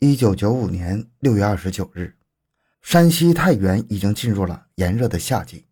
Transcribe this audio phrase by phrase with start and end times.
[0.00, 2.14] 一九九五年六月二十九日，
[2.82, 5.64] 山西太原已经进入了炎热的夏季。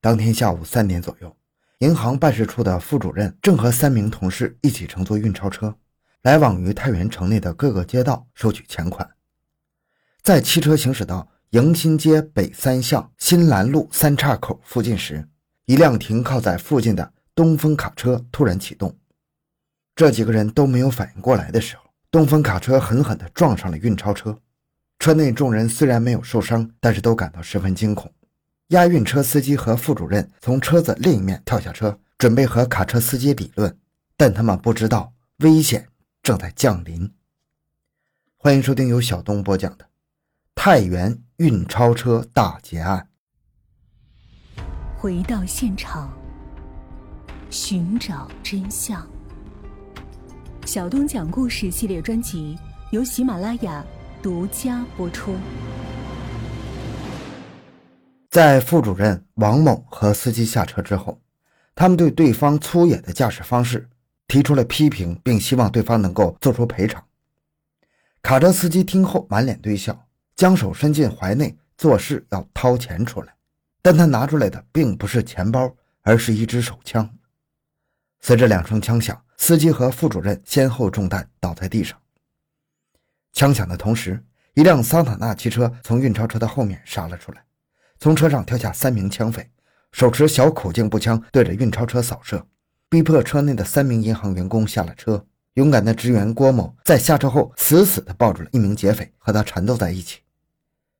[0.00, 1.36] 当天下午三点左右，
[1.80, 5.76] 银行办事处的副主任正和三名同事一起乘坐运钞车，
[6.22, 9.06] 来往于太原城内的各个街道收取钱款。
[10.22, 15.28] 在汽车行驶到迎新街北三巷新兰路三岔口附近时，
[15.66, 18.96] 一辆停靠在附近的东风卡车突然启动。
[19.94, 21.89] 这几个人都没有反应过来的时候。
[22.10, 24.36] 东风卡车狠狠地撞上了运钞车，
[24.98, 28.12] 车内众人虽然没有受伤，但是都感到十分惊恐。
[28.68, 33.78] 押运车司机和副主任从车子另一面跳下车，准备和卡车司机理论，
[34.16, 35.88] 但他们不知道危险
[36.20, 37.12] 正在降临。
[38.36, 39.84] 欢迎收听由小东播讲的
[40.54, 43.06] 《太原运钞车大劫案》。
[44.96, 46.12] 回到现场，
[47.50, 49.08] 寻找真相。
[50.70, 52.56] 小东讲故事系列专辑
[52.92, 53.84] 由喜马拉雅
[54.22, 55.34] 独家播出。
[58.30, 61.20] 在副主任王某和司机下车之后，
[61.74, 63.90] 他们对对方粗野的驾驶方式
[64.28, 67.04] 提出了批评，并希望对方能够做出赔偿。
[68.22, 73.34] 卡车司机听后满脸堆笑，将手伸进怀内，做事要掏钱出来，
[73.82, 77.10] 但他拿出来的并不是钱包，而是一支手枪。
[78.20, 79.20] 随着两声枪响。
[79.40, 81.98] 司机和副主任先后中弹，倒在地上。
[83.32, 87.42] 枪响的同时，一辆桑塔纳汽车从运钞车的后面杀了出来，
[87.98, 89.50] 从车上跳下三名枪匪，
[89.92, 92.46] 手持小口径步枪对着运钞车扫射，
[92.90, 95.24] 逼迫车内的三名银行员工下了车。
[95.54, 100.18] 勇敢的职员郭某在下车后死死地抱住了一名劫匪，和他缠斗在一起。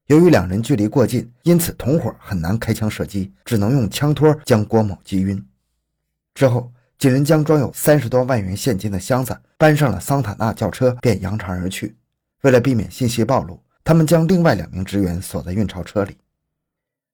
[0.07, 5.47] 由于两人距离过近，因此同伙很难开枪射击，只能用枪托将郭某击晕。
[6.35, 6.73] 之后。
[7.01, 11.97] 几人将装有三十多万元现金的箱子搬上了桑塔纳轿车，便扬长而去。
[12.43, 16.19] 为了避免信息暴露，他们将另外两名职员锁在运钞车里。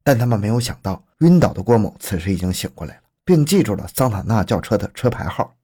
[0.02, 5.54] 但他们没有想到，晕倒的郭某此时已经醒过来了，并记住了桑塔纳轿车的车牌号。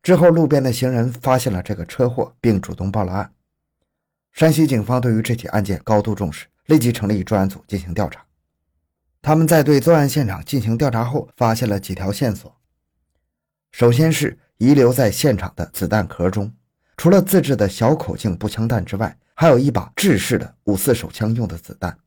[0.00, 3.32] 之后，路边的行人发现了这个车祸，并主动报了案。
[4.30, 8.24] 山西警方对于这起案件高度重视，立即成立专案组进行调查。
[9.20, 12.54] 他们在对作案现场进行调查后，发现了几条线索。
[13.74, 16.48] 首先是遗留在现场的子弹壳中，
[16.96, 21.98] 除了自制的小口径步枪弹之外，还有一把制式的五四手枪用的子弹。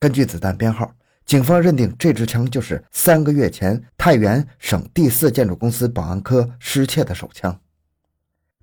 [0.00, 0.92] 根据子弹编号，
[1.24, 7.56] 警方认定这支枪就是三个月前太原省第四建筑公司保安科失窃的手枪。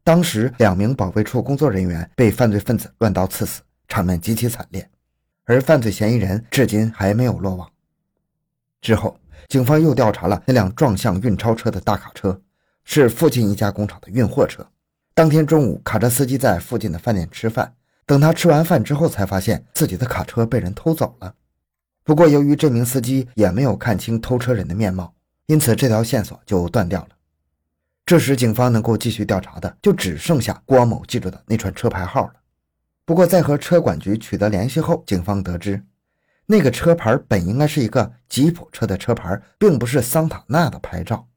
[0.03, 4.89] 当时两名保卫处工作人员被犯罪分子乱刀刺死，场面极其惨烈，
[5.45, 7.71] 而犯罪嫌疑人至今还没有落网。
[8.81, 9.17] 之后。
[9.47, 12.41] 警方又调查了那辆撞向运钞车的大卡车，
[12.83, 14.65] 是附近一家工厂的运货车。
[15.13, 17.73] 当天中午，卡车司机在附近的饭店吃饭，
[18.05, 21.33] 等他吃完饭之后，才发现自己的卡车被人偷走了。
[22.03, 25.13] 不过，由于这名司机也没有看清偷车人的面貌，
[25.47, 27.09] 因此这条线索就断掉了。
[28.05, 32.33] 这时，警方能够继续调查的就只剩下郭某记住的那串车牌号了。
[33.05, 35.81] 不过，在和车管局取得联系后，警方得知。
[36.47, 41.27] 那个车牌本应该是一个吉普车的车牌，并不是桑塔纳的牌照。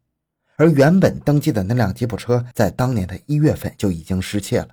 [0.56, 4.68] 而原本登记的那辆吉普车，在当年的一月份就已经失窃了。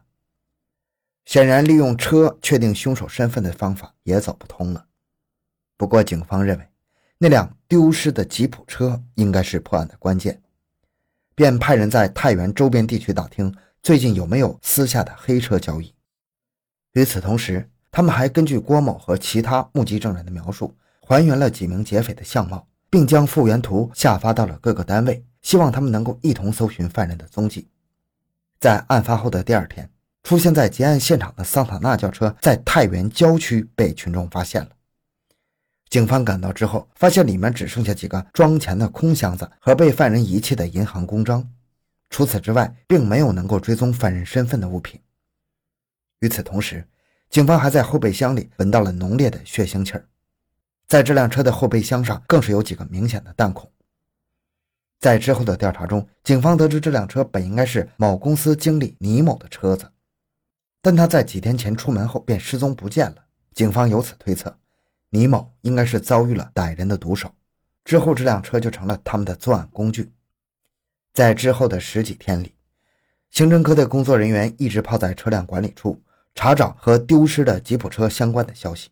[1.26, 4.88] 显然，利用车确定凶手身份的方法也走不通了。
[5.78, 6.68] 不过，警方认为
[7.18, 10.42] 那辆丢失的吉普车应该是破案的关键，
[11.34, 15.94] 便派人在太原周边地区打听最近有没有私下的黑车交易。
[16.94, 27.70] 与此同时，他们还根据郭某和其他目击证人的描述，还原了几名劫匪的相貌，并将复原图下发到了各个单位，希望他们能够一同搜寻犯人的踪迹。
[28.60, 29.90] 在案发后的第二天，
[30.24, 34.72] 出现在劫案现场的桑塔纳轿车在太原郊区被群众发现了。
[35.88, 41.50] 警方赶到之后，发现里面只剩下几个装钱的空箱子和被犯人遗弃的银行公章，
[42.10, 45.00] 除此之外，并没有能够追踪犯人身份的物品。
[46.20, 46.86] 与此同时，
[47.30, 50.06] 警方还在后备箱里闻到了浓烈的血腥气儿，
[50.88, 53.70] 在这辆车的后备箱上更是有几个明显的弹孔。
[55.00, 59.92] 在之后的调查中，警方得知这辆车本应该是某公司经理倪某的车子，
[60.82, 63.18] 但他在几天前出门后便失踪不见了。
[63.54, 64.58] 警方由此推测，
[65.10, 67.32] 倪某应该是遭遇了歹人的毒手，
[67.84, 70.12] 之后这辆车就成了他们的作案工具。
[71.14, 72.56] 在之后的十几天里，
[73.30, 76.02] 刑侦科的工作人员一直泡在车辆管理处。
[76.36, 78.90] 查找和丢失的吉普车相关的消息，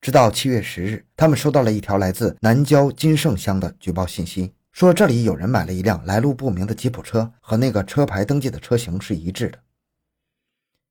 [0.00, 9.58] 直到七月十日，他们收到了一条来自南郊金盛乡的举报信息，说这里有人买了一辆来路不明的吉普车，和那个车牌登记的车型是一致的。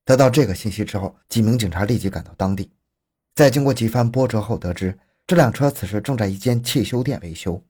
[0.05, 2.71] 得到这个信息之后，几名警察立即赶到当地，
[3.35, 4.97] 在经过几番波折后，得知
[5.27, 7.61] 这辆车此时正在一间汽修店维修。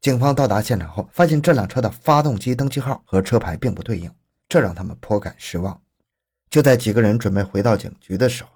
[0.00, 4.10] 警方到达现场后，发现这辆车的发动机登记号和车牌并不对应，
[4.48, 5.78] 这让他们颇感失望。
[6.48, 8.50] 就在几个人准备回到警局的时候，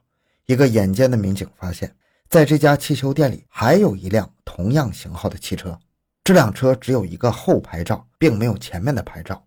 [0.47, 1.95] 一个眼尖的民警发现，
[2.29, 5.79] 在这家汽修店里还有一辆同样型号的汽车，
[6.25, 9.45] 这辆车只有一个后牌照，并没有前面的牌照。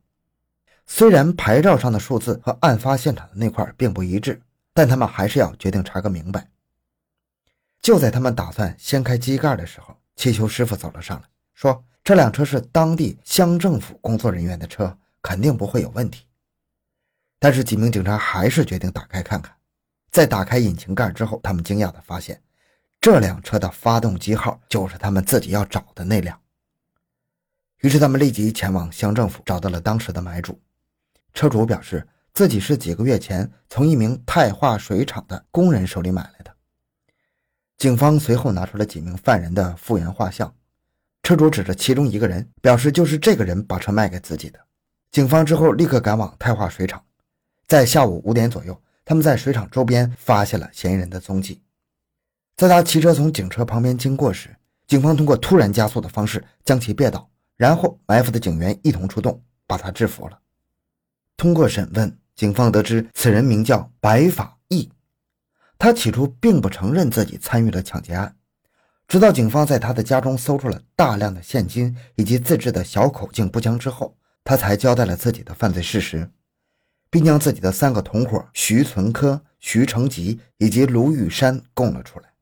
[0.86, 4.42] 虽然牌照上的数字和案发现场的那块并不一致，
[4.74, 6.48] 但他们还是要决定查个明白。
[7.82, 16.26] 就在他们打算掀开机盖的时候，汽修师傅走了上来，说：“这辆车是当地乡政府工作人员的车，肯定不会有问题。”
[17.44, 19.54] 但是几名警察还是决定打开看看。
[20.10, 22.42] 在打开引擎盖之后，他们惊讶地发现，
[23.02, 26.40] 这辆车的发动机号就是他们自己要找的那辆。
[27.82, 30.58] 于是他们立即前往乡政府，找到了当时的买主。
[31.34, 36.56] 车主表示自己是几个月前从一名泰化水厂的工人手里买来的。
[37.78, 40.56] 警方随后拿出了几名犯人的复原画像，
[41.24, 44.58] 车主指着其中一个人，表示就是这个人把车卖给自己的。
[45.12, 47.04] 警方之后立刻赶往泰化水厂，
[47.68, 51.62] 在下午五点左右，他们在水厂周边发现了嫌疑人的踪迹。
[52.56, 54.56] 在他骑车从警车旁边经过时，
[54.86, 60.40] 警方通过突然加速的方式将其别倒，然后埋伏的警员一同出动，把他制服了。
[61.36, 64.92] 通过审问，警方得知此人名叫白法义。
[65.80, 68.36] 他起初并不承认自己参与了抢劫案，
[69.08, 76.30] 直到警方在他的家中搜出了大量的现金以及自制的小口径步枪之后，他才交代了自己的犯罪事实，
[77.14, 82.34] 并将自己的三个同伙徐存科、徐成吉以及卢玉山供了出来。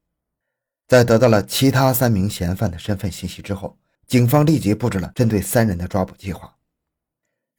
[0.87, 3.77] 在得到了其他三名嫌犯的身份信息之后，
[4.07, 6.55] 警方立即布置了针对三人的抓捕计划。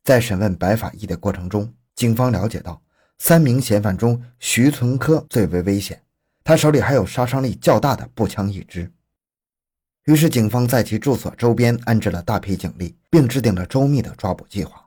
[0.03, 2.81] 在审问白法医的过程中，警方了解到，
[3.19, 6.03] 三名嫌犯中，徐存科最为危险，
[6.43, 8.91] 他手里还有杀伤力较大的步枪一支。
[10.07, 14.82] 于是，警方在其住所周边安置了大批警力，并制定了周密的抓捕计划。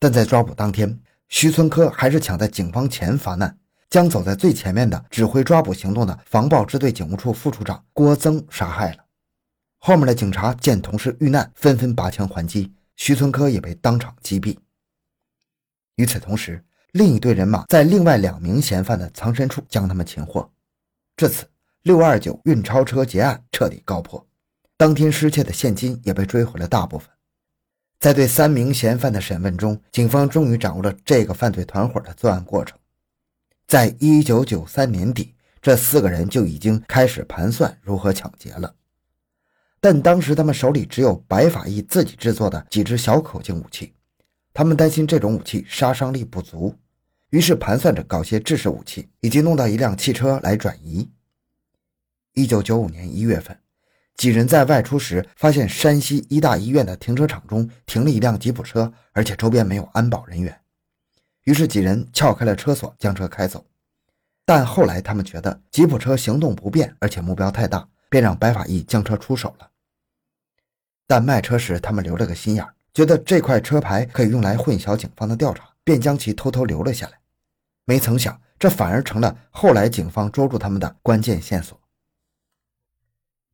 [0.00, 0.98] 但在抓捕当天，
[1.28, 3.56] 徐存科还是抢在警方前发难，
[3.90, 9.04] 将走在最前面的指挥抓捕行动的防暴支队警务处副处长郭增杀害了。
[9.76, 12.72] 后面的警察见同事遇难，纷纷拔枪还击。
[12.96, 14.56] 徐存科也被当场击毙。
[15.96, 20.50] 与此同时，另一队人马在另外两名嫌犯的藏身处将他们擒获。
[21.16, 21.46] 至此，
[21.82, 24.26] 六二九运钞车劫案彻底告破，
[24.76, 27.08] 当天失窃的现金也被追回了大部分。
[28.00, 32.78] 在对三名嫌犯的审问中，警方终于掌握了这个犯罪团伙的作案过程。
[33.66, 38.74] 在一九九三年底，这四个人就已经开始盘算如何抢劫了。
[39.82, 43.92] 但当时他们手里只有白法义自己制作的几支小口径武器，
[44.54, 46.74] 他们担心这种武器杀伤力不足，
[47.28, 51.10] 于是盘算着搞些制式武器，以及弄到一辆汽车来转移。
[52.32, 53.58] 一九九五年一月份，
[54.16, 60.60] 几人在外出时发现山西医大医院的停车场中停了一辆吉普车，而且周边没有安保人员，
[61.44, 63.64] 于是几人撬开了车锁将车开走。
[64.44, 69.70] 但后来他们觉得吉普车行动不便，而且目标太大，便让白法义将车出手了。
[71.06, 77.18] 但卖车时，他们留了个心眼觉得这块车牌可以用来混淆警方的调查，便将其偷偷留了下来。
[77.84, 81.80] 没曾想，这反而成了后来警方捉住他们的关键线索。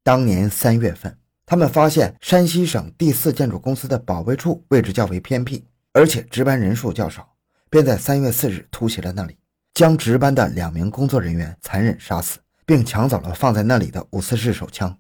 [0.07, 7.35] 当年三月份，他们发现山西省第四建筑公司的保卫处位置较为偏僻，而且值班人数较少，
[7.69, 9.37] 便在三月四日突袭了那里，
[9.75, 14.97] 将值班的两名工作人员残忍杀死，并抢走了放在那里的五四式手枪。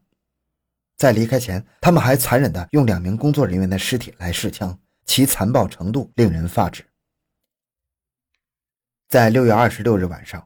[0.96, 6.84] 在离开前，他们还残忍地用两名工作人员的尸体来试枪，其残暴程度令人发指。
[9.06, 10.44] 在六月二十六日晚上，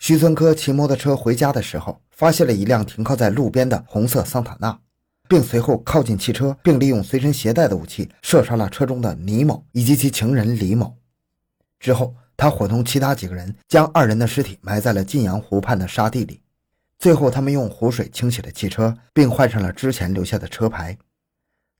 [0.00, 4.80] 徐存科骑摩托车回家的时候，发现了一辆停靠在路边的红色桑塔纳，
[5.28, 10.96] 并随后靠近汽车，并利用随身携带的武器射杀了车中的倪某以及其情人李某。
[11.78, 16.40] 之后，他伙同其他几个人将二人的尸体埋在了晋阳湖畔的沙地里。
[16.98, 20.96] 最后，他们用湖水清洗了汽车，并换上了之前留下的车牌。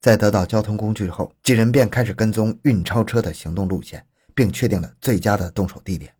[0.02, 6.12] 在得到交通工具后，几人便开始跟踪运钞车的行动路线，并确定了最佳的动手地点。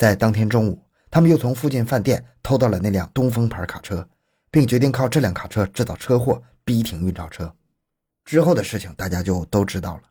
[0.00, 4.08] 在当天中午，他们又从附近饭店偷到了那辆东风牌卡车，
[4.50, 7.54] 并决定靠这辆卡车制造车祸，逼停运钞车。
[8.24, 10.02] 之后的事情大家就都知道了。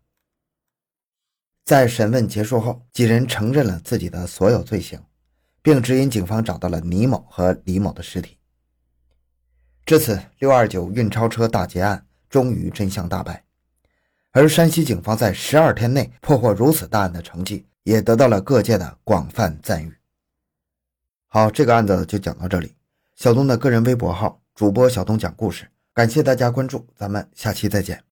[1.66, 5.04] 在审问结束后，几人承认了自己的所有罪行。
[5.62, 8.38] 并指引警方找到了倪某和李某的尸体。
[9.86, 13.44] 至此，六二九运钞车大劫案终于真相大白，
[14.32, 19.92] 而山西警方在十二天内破获如此大案的成绩，也得到了各界的广泛赞誉。
[21.26, 22.76] 好，这个案子就讲到这里。
[23.16, 28.09] 小东的个人微博号主播小东讲故事，感谢大家关注，咱们下期再见。